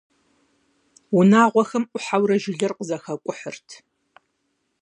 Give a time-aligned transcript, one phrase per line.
[1.17, 3.67] Унагъуэхэм ӏухьэурэ жылэр къызэхакӏухьырт.